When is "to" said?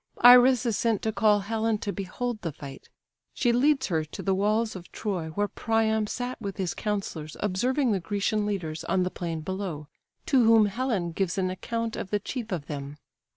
1.03-1.11, 1.77-1.93, 4.03-4.23, 10.25-10.43